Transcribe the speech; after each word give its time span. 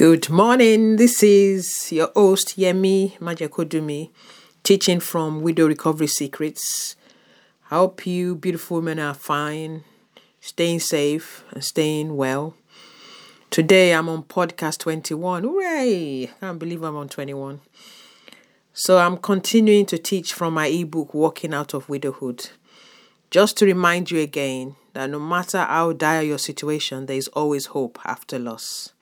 Good 0.00 0.30
morning. 0.30 0.96
This 0.96 1.22
is 1.22 1.92
your 1.92 2.10
host 2.16 2.56
Yemi 2.56 3.18
Majekodunmi, 3.18 4.08
teaching 4.62 4.98
from 4.98 5.42
Widow 5.42 5.66
Recovery 5.66 6.06
Secrets. 6.06 6.96
I 7.70 7.74
hope 7.74 8.06
you 8.06 8.34
beautiful 8.34 8.78
women 8.78 8.98
are 8.98 9.12
fine, 9.12 9.84
staying 10.40 10.80
safe, 10.80 11.44
and 11.50 11.62
staying 11.62 12.16
well. 12.16 12.54
Today 13.50 13.92
I'm 13.92 14.08
on 14.08 14.22
podcast 14.22 14.78
21. 14.78 15.42
Hooray! 15.42 16.22
I 16.22 16.30
can't 16.40 16.58
believe 16.58 16.82
I'm 16.82 16.96
on 16.96 17.10
21. 17.10 17.60
So 18.72 18.96
I'm 18.96 19.18
continuing 19.18 19.84
to 19.84 19.98
teach 19.98 20.32
from 20.32 20.54
my 20.54 20.68
ebook 20.68 21.12
Walking 21.12 21.52
Out 21.52 21.74
of 21.74 21.90
Widowhood. 21.90 22.48
Just 23.30 23.58
to 23.58 23.66
remind 23.66 24.10
you 24.10 24.20
again 24.20 24.76
that 24.94 25.10
no 25.10 25.20
matter 25.20 25.58
how 25.58 25.92
dire 25.92 26.22
your 26.22 26.38
situation, 26.38 27.04
there 27.04 27.18
is 27.18 27.28
always 27.28 27.66
hope 27.66 27.98
after 28.06 28.38
loss. 28.38 28.94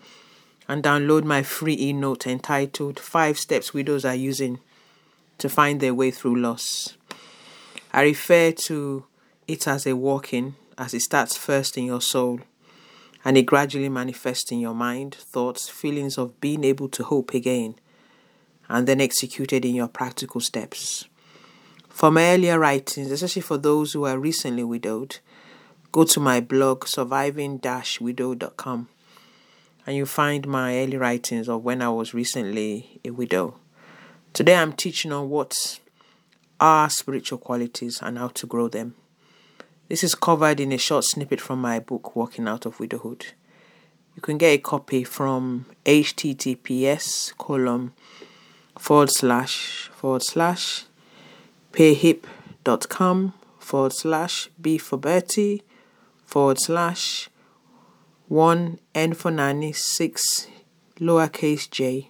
and 0.69 0.83
download 0.83 1.25
my 1.25 1.45
free 1.45 1.77
e 1.79 1.93
note 1.93 2.27
entitled 2.27 2.99
Five 2.99 3.39
Steps 3.39 3.73
Widows 3.73 4.05
Are 4.05 4.17
Using 4.17 4.59
to 5.39 5.49
Find 5.49 5.79
Their 5.79 5.95
Way 5.95 6.11
Through 6.11 6.41
Loss. 6.41 6.97
I 7.93 8.03
refer 8.03 8.51
to 8.51 9.07
it 9.47 9.69
as 9.69 9.87
a 9.87 9.95
walking, 9.95 10.57
as 10.77 10.93
it 10.93 11.03
starts 11.03 11.37
first 11.37 11.79
in 11.79 11.85
your 11.85 12.01
soul 12.01 12.41
and 13.25 13.37
it 13.37 13.43
gradually 13.43 13.89
manifests 13.89 14.51
in 14.51 14.61
your 14.61 14.75
mind, 14.75 15.15
thoughts, 15.15 15.69
feelings 15.69 16.19
of 16.19 16.41
being 16.41 16.65
able 16.65 16.89
to 16.89 17.05
hope 17.05 17.35
again 17.35 17.75
and 18.71 18.87
then 18.87 19.01
executed 19.01 19.65
in 19.65 19.75
your 19.75 19.89
practical 19.89 20.41
steps. 20.41 21.09
For 21.89 22.13
my 22.13 22.33
earlier 22.33 22.59
writings, 22.59 23.11
especially 23.11 23.43
for 23.43 23.59
those 23.59 23.93
who 23.93 24.05
are 24.05 24.17
recently 24.17 24.63
widowed, 24.63 25.19
go 25.91 26.05
to 26.05 26.21
my 26.21 26.41
blog 26.41 26.87
surviving-widow.com 26.87 28.89
and 29.87 29.97
you 29.97 30.05
find 30.07 30.47
my 30.47 30.79
early 30.79 30.97
writings 30.97 31.49
of 31.49 31.65
when 31.65 31.83
I 31.83 31.89
was 31.89 32.15
recently 32.15 33.01
a 33.05 33.11
widow. 33.11 33.57
Today 34.33 34.55
I'm 34.55 34.73
teaching 34.73 35.11
on 35.11 35.29
what 35.29 35.81
are 36.61 36.89
spiritual 36.89 37.39
qualities 37.39 38.01
and 38.01 38.19
how 38.19 38.29
to 38.29 38.47
grow 38.47 38.69
them. 38.69 38.95
This 39.89 40.05
is 40.05 40.15
covered 40.15 40.61
in 40.61 40.71
a 40.71 40.79
short 40.79 41.03
snippet 41.05 41.41
from 41.41 41.61
my 41.61 41.81
book 41.81 42.15
Walking 42.15 42.47
Out 42.47 42.67
of 42.67 42.79
Widowhood. 42.79 43.33
You 44.15 44.23
can 44.23 44.39
get 44.39 44.51
a 44.51 44.59
copy 44.59 45.03
from 45.03 45.67
https 45.85 47.37
colon 47.37 47.95
forward 48.81 49.11
slash 49.11 49.91
forward 49.93 50.23
slash 50.23 50.85
payhip.com 51.71 53.35
forward 53.59 53.93
slash 53.93 54.49
B 54.59 54.79
for 54.79 54.97
Bertie 54.97 55.63
forward 56.25 56.59
slash 56.59 57.29
1 58.29 58.79
N 58.95 59.13
for 59.13 59.31
Nanny 59.31 59.73
6 59.73 60.47
lowercase 60.99 61.71
j. 61.71 62.09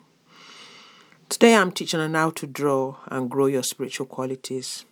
Today 1.29 1.57
I'm 1.57 1.73
teaching 1.73 1.99
on 1.99 2.15
how 2.15 2.31
to 2.31 2.47
draw 2.47 2.99
and 3.07 3.29
grow 3.29 3.47
your 3.47 3.65
spiritual 3.65 4.07
qualities, 4.07 4.84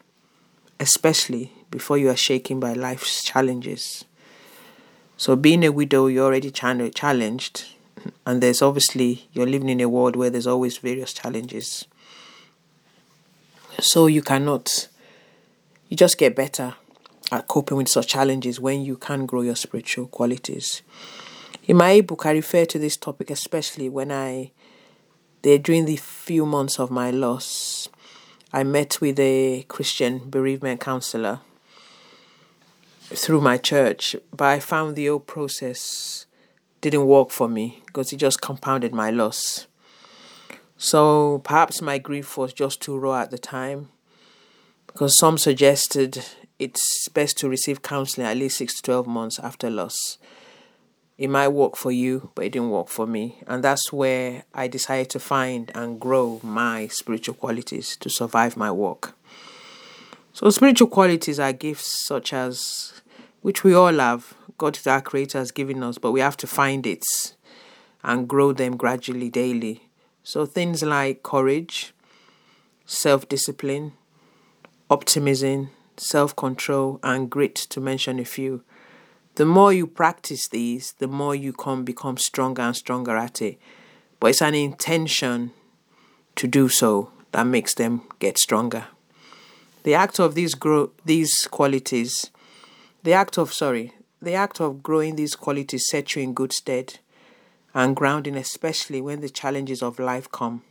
especially 0.81 1.53
before 1.71 1.97
you 1.97 2.11
are 2.11 2.17
shaken 2.17 2.59
by 2.59 2.73
life's 2.73 3.23
challenges. 3.23 4.05
So, 5.17 5.37
being 5.37 5.65
a 5.65 5.71
widow, 5.71 6.09
you're 6.09 6.27
already 6.27 6.51
challenged 6.51 7.67
and 8.27 8.43
there's 8.43 8.63
obviously 8.63 9.29
you're 9.33 9.47
living 9.47 9.69
in 9.69 9.81
a 9.81 9.89
world 9.89 10.17
where 10.17 10.31
there's 10.31 10.47
always 10.47 10.79
various 10.79 11.13
challenges. 11.13 11.87
So 13.81 14.07
you 14.07 14.23
cannot 14.23 14.89
you 15.89 15.97
just 15.97 16.19
get 16.19 16.37
better 16.37 16.75
at 17.31 17.47
coping 17.47 17.77
with 17.77 17.89
such 17.89 18.09
challenges 18.09 18.61
when 18.61 18.83
you 18.83 18.97
can 18.97 19.27
grow 19.27 19.43
your 19.43 19.57
spiritual 19.57 20.07
qualities. 20.07 20.83
In 21.67 21.77
my 21.77 22.01
book 22.01 22.25
i 22.27 22.33
refer 22.33 22.65
to 22.65 22.79
this 22.79 22.97
topic 22.97 23.31
especially 23.31 23.89
when 23.89 24.11
i 24.11 24.51
there 25.43 25.59
during 25.59 25.85
the 25.85 25.97
few 25.97 26.47
months 26.47 26.81
of 26.81 26.91
my 26.91 27.11
loss 27.11 27.89
i 28.53 28.65
met 28.65 29.01
with 29.01 29.19
a 29.21 29.65
christian 29.69 30.23
bereavement 30.31 30.81
counselor 30.81 31.41
through 33.11 33.41
my 33.41 33.57
church. 33.59 34.17
But 34.35 34.47
i 34.47 34.61
found 34.61 34.97
the 34.97 35.07
whole 35.07 35.21
process 35.21 36.27
didn't 36.81 37.07
work 37.07 37.31
for 37.31 37.49
me 37.49 37.83
because 37.87 38.13
it 38.13 38.17
just 38.17 38.41
compounded 38.41 38.95
my 38.95 39.11
loss. 39.11 39.67
So 40.77 41.41
perhaps 41.45 41.83
my 41.83 41.99
grief 41.99 42.37
was 42.37 42.53
just 42.53 42.81
too 42.81 42.97
raw 42.99 43.23
at 43.23 43.31
the 43.31 43.39
time 43.39 43.89
because 44.87 45.19
some 45.19 45.39
suggested 45.39 46.25
it's 46.59 47.09
best 47.09 47.39
to 47.39 47.49
receive 47.49 47.83
counseling 47.83 48.27
at 48.27 48.37
least 48.37 48.59
6 48.59 48.77
to 48.77 48.83
12 48.83 49.07
months 49.07 49.39
after 49.39 49.71
loss. 49.71 50.19
It 51.17 51.31
might 51.31 51.49
work 51.49 51.77
for 51.77 51.91
you, 51.91 52.31
but 52.37 52.45
it 52.45 52.53
didn't 52.53 52.71
work 52.71 52.89
for 52.89 53.07
me. 53.07 53.39
And 53.49 53.65
that's 53.65 53.93
where 53.93 54.45
I 54.55 54.69
decided 54.69 55.11
to 55.11 55.19
find 55.19 55.73
and 55.75 56.01
grow 56.01 56.41
my 56.45 56.87
spiritual 56.89 57.35
qualities 57.35 57.97
to 57.97 58.09
survive 58.09 58.57
my 58.57 58.71
walk. 58.71 59.17
So, 60.33 60.49
spiritual 60.51 60.87
qualities 60.87 61.41
are 61.41 61.53
gifts 61.53 62.07
such 62.07 62.33
as, 62.33 62.93
which 63.43 63.65
we 63.65 63.75
all 63.75 63.99
have, 63.99 64.35
God 64.59 64.79
our 64.87 65.01
creator 65.01 65.39
has 65.39 65.53
given 65.53 65.83
us, 65.83 65.99
but 65.99 66.13
we 66.13 66.21
have 66.21 66.37
to 66.39 66.47
find 66.47 66.87
it 66.87 67.05
and 68.03 68.29
grow 68.29 68.53
them 68.53 68.77
gradually 68.77 69.31
daily. 69.31 69.89
So 70.25 70.45
things 70.47 70.83
like 70.83 71.23
courage, 71.23 71.95
self 72.85 73.29
discipline, 73.29 73.93
optimism, 74.91 75.71
self 75.97 76.35
control, 76.35 76.99
and 77.03 77.31
grit, 77.31 77.55
to 77.55 77.81
mention 77.81 78.19
a 78.19 78.25
few. 78.25 78.63
The 79.37 79.47
more 79.47 79.73
you 79.73 79.87
practice 79.87 80.49
these, 80.49 80.93
the 80.99 81.07
more 81.07 81.35
you 81.35 81.53
come 81.53 81.85
become 81.85 82.17
stronger 82.17 82.63
and 82.63 82.75
stronger 82.75 83.17
at 83.17 83.41
it. 83.41 83.59
But 84.19 84.29
it's 84.29 84.43
an 84.43 84.55
intention 84.55 85.53
to 86.35 86.49
do 86.49 86.69
so 86.69 87.13
that 87.31 87.47
makes 87.47 87.75
them 87.75 88.03
get 88.19 88.37
stronger. 88.39 88.87
The 89.85 89.95
act 89.95 90.19
of 90.19 90.35
these 90.35 90.55
grow 90.55 90.91
these 91.05 91.33
qualities, 91.51 92.31
the 93.05 93.13
act 93.13 93.39
of 93.39 93.53
sorry, 93.53 93.93
the 94.21 94.35
act 94.35 94.61
of 94.61 94.83
growing 94.83 95.17
these 95.17 95.35
qualities 95.35 95.87
sets 95.89 96.17
you 96.17 96.23
in 96.23 96.35
good 96.35 96.53
stead 96.53 96.99
and 97.75 97.95
grounding, 97.95 98.37
especially 98.37 99.01
when 99.01 99.21
the 99.21 99.29
challenges 99.29 99.83
of 99.83 99.99
life 99.99 100.31
come. 100.33 100.63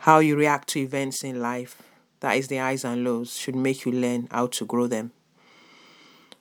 How 0.00 0.18
you 0.18 0.36
react 0.36 0.68
to 0.70 0.80
events 0.80 1.24
in 1.24 1.40
life, 1.40 1.82
that 2.20 2.36
is 2.36 2.48
the 2.48 2.58
highs 2.58 2.84
and 2.84 3.04
lows, 3.04 3.36
should 3.36 3.56
make 3.56 3.84
you 3.84 3.92
learn 3.92 4.28
how 4.30 4.48
to 4.48 4.66
grow 4.66 4.86
them. 4.86 5.12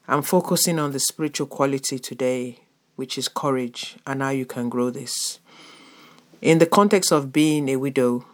I'm 0.08 0.22
focusing 0.22 0.80
on 0.80 0.92
the 0.92 1.00
spiritual 1.00 1.48
quality 1.48 1.98
today, 1.98 2.60
which 2.98 3.18
is 3.18 3.30
courage, 3.30 3.96
and 4.06 4.22
how 4.22 4.30
you 4.30 4.46
can 4.46 4.68
grow 4.68 4.90
this. 4.90 5.40
In 6.42 6.58
the 6.58 6.66
context 6.66 7.14
of 7.14 7.32
being 7.32 7.70
a 7.70 7.78
widow, 7.78 8.26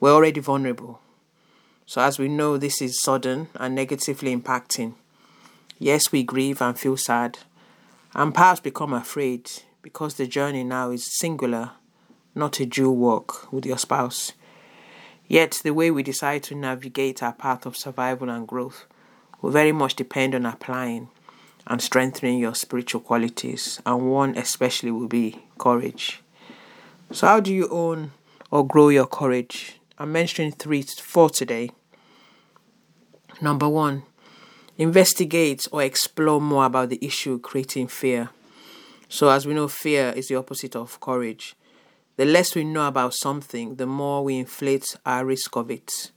we're 0.00 0.12
already 0.12 0.40
vulnerable. 0.40 1.00
So, 1.86 2.02
as 2.02 2.18
we 2.18 2.26
know, 2.26 2.56
this 2.56 2.82
is 2.82 3.00
sudden 3.00 3.48
and 3.54 3.74
negatively 3.74 4.36
impacting. 4.36 4.94
Yes, 5.78 6.10
we 6.10 6.24
grieve 6.24 6.60
and 6.60 6.76
feel 6.76 6.96
sad, 6.96 7.38
and 8.12 8.34
perhaps 8.34 8.58
become 8.58 8.92
afraid 8.92 9.48
because 9.80 10.14
the 10.14 10.26
journey 10.26 10.64
now 10.64 10.90
is 10.90 11.16
singular, 11.18 11.70
not 12.34 12.58
a 12.58 12.66
dual 12.66 12.96
walk 12.96 13.52
with 13.52 13.64
your 13.64 13.78
spouse. 13.78 14.32
Yet, 15.28 15.60
the 15.62 15.72
way 15.74 15.92
we 15.92 16.02
decide 16.02 16.42
to 16.44 16.56
navigate 16.56 17.22
our 17.22 17.32
path 17.32 17.64
of 17.64 17.76
survival 17.76 18.28
and 18.28 18.48
growth 18.48 18.86
will 19.40 19.50
very 19.50 19.70
much 19.70 19.94
depend 19.94 20.34
on 20.34 20.46
applying 20.46 21.10
and 21.66 21.80
strengthening 21.80 22.38
your 22.38 22.56
spiritual 22.56 23.00
qualities, 23.00 23.80
and 23.86 24.10
one 24.10 24.36
especially 24.36 24.90
will 24.90 25.06
be 25.06 25.44
courage. 25.58 26.22
So, 27.12 27.26
how 27.28 27.40
do 27.40 27.54
you 27.54 27.68
own 27.68 28.10
or 28.50 28.66
grow 28.66 28.88
your 28.88 29.06
courage? 29.06 29.78
I'm 29.96 30.10
mentioning 30.10 30.52
three, 30.52 30.82
four 30.82 31.30
today. 31.30 31.70
Number 33.40 33.68
one, 33.68 34.02
investigate 34.78 35.66
or 35.72 35.82
explore 35.82 36.40
more 36.40 36.64
about 36.64 36.88
the 36.88 37.04
issue 37.04 37.38
creating 37.40 37.88
fear. 37.88 38.30
So, 39.08 39.28
as 39.28 39.46
we 39.46 39.54
know, 39.54 39.68
fear 39.68 40.12
is 40.16 40.28
the 40.28 40.36
opposite 40.36 40.76
of 40.76 41.00
courage. 41.00 41.56
The 42.16 42.24
less 42.24 42.54
we 42.54 42.64
know 42.64 42.86
about 42.86 43.14
something, 43.14 43.76
the 43.76 43.86
more 43.86 44.24
we 44.24 44.38
inflate 44.38 44.96
our 45.04 45.24
risk 45.24 45.56
of 45.56 45.70
it. 45.70 46.12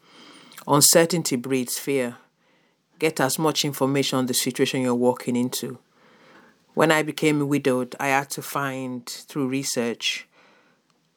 Uncertainty 0.67 1.35
breeds 1.35 1.77
fear. 1.79 2.17
Get 2.99 3.19
as 3.19 3.39
much 3.39 3.65
information 3.65 4.19
on 4.19 4.27
the 4.27 4.33
situation 4.33 4.81
you're 4.81 4.95
walking 4.95 5.35
into. 5.35 5.79
When 6.73 6.91
I 6.91 7.01
became 7.01 7.47
widowed, 7.47 7.95
I 7.99 8.07
had 8.07 8.29
to 8.31 8.41
find, 8.41 9.05
through 9.05 9.47
research, 9.47 10.27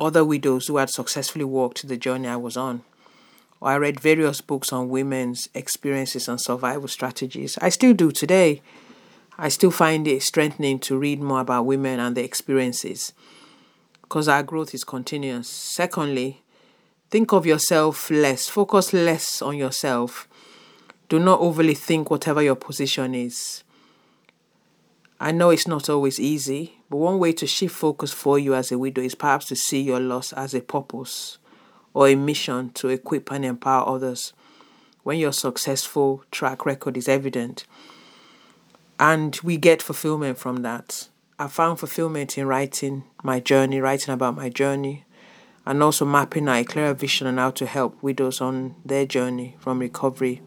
other 0.00 0.25
widows 0.25 0.67
who 0.67 0.79
had 0.79 0.90
successfully 0.90 1.44
walked 1.44 1.87
the 1.87 1.97
journey 1.97 2.29
I 2.29 2.37
was 2.37 2.56
on. 2.56 2.82
I 3.64 3.76
read 3.76 4.00
various 4.00 4.40
books 4.40 4.72
on 4.72 4.88
women's 4.88 5.49
experiences 5.55 6.28
and 6.28 6.40
survival 6.40 6.88
strategies. 6.88 7.58
I 7.61 7.70
still 7.70 7.94
do 7.94 8.12
today. 8.12 8.62
I 9.38 9.49
still 9.49 9.70
find 9.70 10.06
it 10.06 10.22
strengthening 10.22 10.78
to 10.81 10.99
read 10.99 11.20
more 11.20 11.40
about 11.40 11.66
women 11.66 11.99
and 11.99 12.16
their 12.16 12.25
experiences 12.25 13.12
because 14.02 14.28
our 14.28 14.43
growth 14.43 14.75
is 14.75 14.84
continuous. 14.84 15.49
Secondly, 15.49 16.43
Think 17.14 17.32
of 17.32 17.46
yourself 17.46 18.11
less, 18.11 18.49
focus 18.49 18.93
less 18.93 19.40
on 19.40 19.56
yourself. 19.56 20.26
Do 21.08 21.20
not 21.20 21.38
overly 21.38 21.75
think 21.75 22.11
whatever 22.11 22.43
your 22.43 22.56
position 22.56 23.14
is. 23.14 23.62
I 25.20 25.31
know 25.31 25.50
it's 25.50 25.69
not 25.69 25.88
always 25.88 26.19
easy, 26.19 26.81
but 26.90 26.96
one 26.96 27.20
way 27.20 27.32
to 27.34 27.46
shift 27.46 27.76
focus 27.76 28.12
for 28.12 28.37
you 28.37 28.56
as 28.56 28.72
a 28.72 28.78
widow 28.78 29.00
is 29.00 29.14
perhaps 29.14 29.46
to 29.46 29.55
see 29.55 29.81
your 29.81 30.00
loss 30.00 30.32
as 30.32 30.55
a 30.55 30.61
purpose 30.61 31.38
or 31.94 32.08
a 32.08 32.14
mission 32.14 32.70
to 32.70 32.88
equip 32.88 33.31
and 33.31 33.44
empower 33.44 33.88
others. 33.88 34.35
When 35.05 35.19
your 35.19 35.32
successful 35.32 36.25
track 36.31 36.67
record 36.67 36.96
is 36.96 37.08
evident, 37.08 37.64
and 38.99 39.38
we 39.43 39.56
get 39.56 39.82
fulfillment 39.82 40.38
from 40.38 40.62
that. 40.62 41.08
I 41.38 41.49
found 41.49 41.79
fulfillment 41.79 42.38
in 42.38 42.46
writing 42.46 43.05
my 43.23 43.41
journey, 43.41 43.81
writing 43.81 44.14
about 44.14 44.37
my 44.37 44.49
journey, 44.49 45.05
and 45.67 45.82
also 45.82 46.05
mapping 46.05 46.49
out 46.49 46.56
a 46.61 46.64
clearer 46.64 46.94
vision 46.94 47.26
on 47.26 47.38
how 47.38 47.50
to 47.52 47.67
help 47.67 48.00
widows 48.02 48.40
on 48.40 48.76
their 48.85 49.06
journey 49.06 49.56
from 49.58 49.79
recovery 49.79 50.43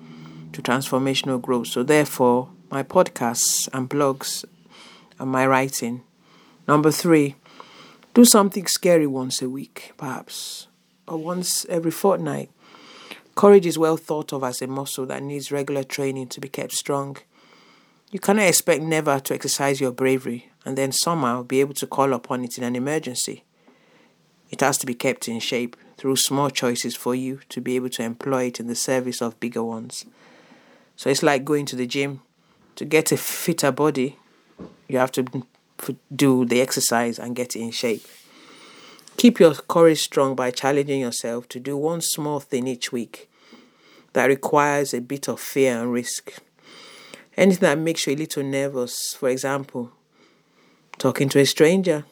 to 0.54 0.62
transformational 0.62 1.42
growth. 1.42 1.68
So, 1.68 1.84
therefore, 1.84 2.50
my 2.70 2.84
podcasts 2.84 3.68
and 3.74 3.90
blogs 3.90 4.46
and 5.20 5.30
my 5.30 5.46
writing. 5.46 6.04
Number 6.68 6.92
three, 6.92 7.36
do 8.14 8.26
something 8.26 8.68
scary 8.68 9.08
once 9.08 9.42
a 9.42 9.50
week, 9.50 9.94
perhaps, 9.98 10.68
or 11.08 11.18
once 11.18 11.66
every 11.70 11.92
fortnight. 11.92 12.50
Courage 13.36 13.66
is 13.66 13.78
well 13.78 13.98
thought 13.98 14.34
of 14.34 14.44
as 14.44 14.62
a 14.62 14.68
muscle 14.68 15.06
that 15.06 15.22
needs 15.22 15.52
regular 15.52 15.84
training 15.84 16.28
to 16.30 16.42
be 16.42 16.50
kept 16.50 16.74
strong. 16.74 17.18
You 18.12 18.20
cannot 18.20 18.48
expect 18.48 18.82
never 18.82 19.20
to 19.20 19.34
exercise 19.34 19.80
your 19.80 19.92
bravery 19.92 20.50
and 20.66 20.78
then 20.78 20.92
somehow 20.92 21.44
be 21.44 21.60
able 21.60 21.76
to 21.76 21.88
call 21.88 22.14
upon 22.14 22.44
it 22.44 22.58
in 22.58 22.64
an 22.64 22.76
emergency. 22.76 23.44
It 24.50 24.62
has 24.62 24.78
to 24.80 24.86
be 24.86 24.94
kept 24.94 25.28
in 25.28 25.40
shape 25.40 25.76
through 25.98 26.16
small 26.16 26.50
choices 26.50 26.96
for 26.96 27.16
you 27.16 27.42
to 27.50 27.60
be 27.60 27.76
able 27.76 27.90
to 27.90 28.04
employ 28.04 28.46
it 28.46 28.60
in 28.60 28.68
the 28.68 28.76
service 28.76 29.22
of 29.22 29.40
bigger 29.40 29.64
ones. 29.64 30.06
So 30.96 31.10
it's 31.10 31.24
like 31.24 31.46
going 31.46 31.66
to 31.68 31.76
the 31.76 31.88
gym. 31.88 32.22
To 32.78 32.86
get 32.86 33.12
a 33.12 33.18
fitter 33.18 33.72
body, 33.72 34.18
you 34.88 34.98
have 35.00 35.12
to 35.14 35.46
do 36.16 36.46
the 36.46 36.62
exercise 36.62 37.20
and 37.20 37.36
get 37.36 37.56
it 37.56 37.60
in 37.60 37.72
shape. 37.72 38.06
Keep 39.18 39.40
your 39.40 39.56
courage 39.56 40.04
strong 40.04 40.36
by 40.36 40.52
challenging 40.52 41.02
yourself 41.02 41.50
to 41.50 41.60
do 41.60 41.76
one 41.76 42.02
small 42.02 42.40
thing 42.40 42.68
each 42.68 42.92
week 42.92 43.28
that 44.14 44.28
requires 44.28 44.94
a 44.94 45.02
bit 45.02 45.28
of 45.28 45.40
fear 45.40 45.82
and 45.82 45.92
risk. 45.92 46.36
Anything 47.36 47.62
that 47.62 47.80
makes 47.80 48.06
you 48.06 48.14
a 48.14 48.16
little 48.16 48.44
nervous, 48.44 49.16
for 49.16 49.30
example, 49.30 49.92
talking 51.00 51.30
to 51.30 51.40
a 51.40 51.48
stranger, 51.48 52.06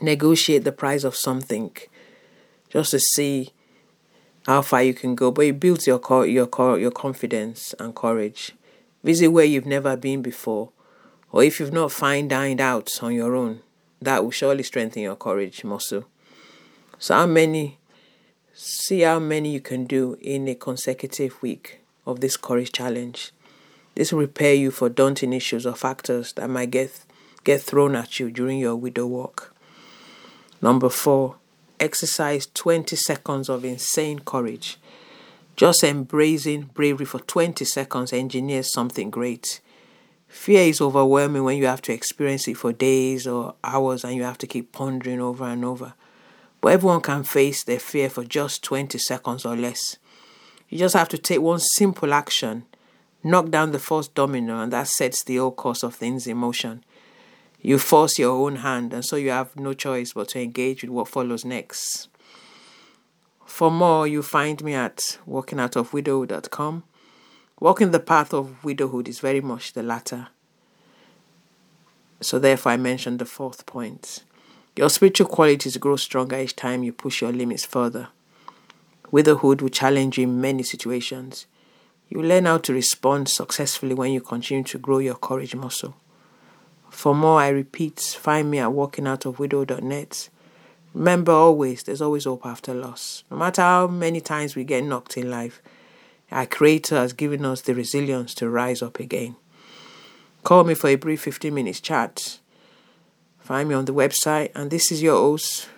negotiate 0.00 0.62
the 0.62 0.70
price 0.70 1.02
of 1.02 1.16
something 1.16 1.72
just 2.70 2.92
to 2.92 3.00
see 3.00 3.50
how 4.46 4.62
far 4.62 4.84
you 4.84 4.94
can 4.94 5.16
go. 5.16 5.32
But 5.32 5.46
it 5.46 5.58
builds 5.58 5.88
your 5.88 6.00
your 6.26 6.78
your 6.78 6.90
confidence 6.92 7.74
and 7.80 7.92
courage. 7.92 8.52
Visit 9.02 9.28
where 9.28 9.44
you've 9.44 9.66
never 9.66 9.96
been 9.96 10.22
before, 10.22 10.70
or 11.32 11.42
if 11.42 11.58
you've 11.58 11.72
not 11.72 11.90
find 11.90 12.30
dined 12.30 12.60
out 12.60 13.02
on 13.02 13.14
your 13.14 13.34
own, 13.34 13.60
that 14.04 14.22
will 14.22 14.30
surely 14.30 14.62
strengthen 14.62 15.02
your 15.02 15.16
courage 15.16 15.64
muscle. 15.64 16.04
So 16.98 17.14
how 17.14 17.26
many? 17.26 17.78
See 18.52 19.00
how 19.00 19.18
many 19.18 19.52
you 19.52 19.60
can 19.60 19.84
do 19.84 20.16
in 20.20 20.46
a 20.46 20.54
consecutive 20.54 21.42
week 21.42 21.80
of 22.06 22.20
this 22.20 22.36
courage 22.36 22.70
challenge. 22.70 23.32
This 23.94 24.12
will 24.12 24.26
prepare 24.26 24.54
you 24.54 24.70
for 24.70 24.88
daunting 24.88 25.32
issues 25.32 25.66
or 25.66 25.74
factors 25.74 26.32
that 26.34 26.48
might 26.48 26.70
get 26.70 27.04
get 27.42 27.60
thrown 27.60 27.94
at 27.94 28.18
you 28.18 28.30
during 28.30 28.58
your 28.58 28.76
widow 28.76 29.06
walk. 29.06 29.54
Number 30.62 30.88
four, 30.88 31.36
exercise 31.78 32.46
20 32.54 32.96
seconds 32.96 33.48
of 33.48 33.64
insane 33.64 34.20
courage. 34.20 34.78
Just 35.56 35.84
embracing 35.84 36.70
bravery 36.74 37.06
for 37.06 37.20
20 37.20 37.64
seconds 37.64 38.12
engineers 38.12 38.72
something 38.72 39.10
great. 39.10 39.60
Fear 40.34 40.68
is 40.68 40.80
overwhelming 40.80 41.44
when 41.44 41.56
you 41.56 41.66
have 41.66 41.82
to 41.82 41.92
experience 41.92 42.46
it 42.48 42.56
for 42.56 42.72
days 42.72 43.26
or 43.26 43.54
hours 43.62 44.04
and 44.04 44.14
you 44.14 44.24
have 44.24 44.38
to 44.38 44.46
keep 44.46 44.72
pondering 44.72 45.20
over 45.20 45.44
and 45.44 45.64
over. 45.64 45.94
But 46.60 46.72
everyone 46.72 47.00
can 47.00 47.24
face 47.24 47.64
their 47.64 47.78
fear 47.78 48.10
for 48.10 48.24
just 48.24 48.62
20 48.62 48.98
seconds 48.98 49.44
or 49.46 49.56
less. 49.56 49.96
You 50.68 50.78
just 50.78 50.94
have 50.94 51.08
to 51.10 51.18
take 51.18 51.40
one 51.40 51.60
simple 51.60 52.12
action, 52.12 52.64
knock 53.22 53.50
down 53.50 53.72
the 53.72 53.78
first 53.78 54.14
domino, 54.14 54.60
and 54.60 54.72
that 54.72 54.88
sets 54.88 55.22
the 55.22 55.36
whole 55.36 55.52
course 55.52 55.82
of 55.82 55.94
things 55.94 56.26
in 56.26 56.36
motion 56.36 56.84
you 57.64 57.78
force 57.78 58.18
your 58.18 58.32
own 58.32 58.56
hand, 58.56 58.92
and 58.92 59.02
so 59.02 59.16
you 59.16 59.30
have 59.30 59.56
no 59.56 59.72
choice 59.72 60.12
but 60.12 60.28
to 60.28 60.38
engage 60.38 60.82
with 60.82 60.90
what 60.90 61.08
follows 61.08 61.46
next. 61.46 62.08
For 63.46 63.70
more, 63.70 64.06
you 64.06 64.22
find 64.22 64.62
me 64.62 64.74
at 64.74 65.18
walkingoutofwidowhood.com. 65.26 66.82
Walking 67.60 67.92
the 67.92 68.00
path 68.00 68.34
of 68.34 68.62
widowhood 68.64 69.08
is 69.08 69.20
very 69.20 69.40
much 69.40 69.72
the 69.72 69.82
latter. 69.82 70.28
So, 72.20 72.38
therefore, 72.38 72.72
I 72.72 72.76
mentioned 72.76 73.18
the 73.18 73.24
fourth 73.24 73.66
point. 73.66 74.24
Your 74.76 74.90
spiritual 74.90 75.28
qualities 75.28 75.76
grow 75.76 75.96
stronger 75.96 76.38
each 76.38 76.56
time 76.56 76.82
you 76.82 76.92
push 76.92 77.20
your 77.20 77.32
limits 77.32 77.64
further. 77.64 78.08
Widowhood 79.10 79.62
will 79.62 79.68
challenge 79.68 80.18
you 80.18 80.24
in 80.24 80.40
many 80.40 80.64
situations. 80.64 81.46
You 82.08 82.22
learn 82.22 82.46
how 82.46 82.58
to 82.58 82.72
respond 82.72 83.28
successfully 83.28 83.94
when 83.94 84.12
you 84.12 84.20
continue 84.20 84.64
to 84.64 84.78
grow 84.78 84.98
your 84.98 85.14
courage 85.14 85.54
muscle. 85.54 85.94
For 86.90 87.14
more, 87.14 87.40
I 87.40 87.48
repeat, 87.48 88.00
find 88.00 88.50
me 88.50 88.58
at 88.58 88.70
walkingoutofwidow.net. 88.70 90.28
Remember 90.94 91.32
always, 91.32 91.82
there's 91.82 92.02
always 92.02 92.24
hope 92.24 92.46
after 92.46 92.74
loss. 92.74 93.24
No 93.30 93.36
matter 93.36 93.62
how 93.62 93.86
many 93.86 94.20
times 94.20 94.54
we 94.54 94.64
get 94.64 94.84
knocked 94.84 95.16
in 95.16 95.30
life, 95.30 95.60
our 96.34 96.46
Creator 96.46 96.96
has 96.96 97.12
given 97.12 97.44
us 97.44 97.60
the 97.60 97.74
resilience 97.74 98.34
to 98.34 98.50
rise 98.50 98.82
up 98.82 98.98
again. 98.98 99.36
Call 100.42 100.64
me 100.64 100.74
for 100.74 100.88
a 100.88 100.96
brief 100.96 101.22
15 101.22 101.54
minutes 101.54 101.80
chat. 101.80 102.40
Find 103.38 103.68
me 103.68 103.74
on 103.74 103.84
the 103.84 103.94
website, 103.94 104.50
and 104.54 104.70
this 104.70 104.90
is 104.90 105.00
your 105.00 105.16
host, 105.16 105.68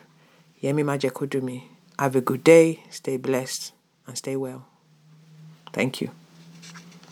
Yemi 0.62 0.82
Majekodunmi. 0.82 1.64
Have 1.98 2.16
a 2.16 2.22
good 2.22 2.42
day, 2.42 2.82
stay 2.90 3.18
blessed, 3.18 3.72
and 4.06 4.16
stay 4.16 4.34
well. 4.34 4.66
Thank 5.72 6.00
you. 6.00 6.10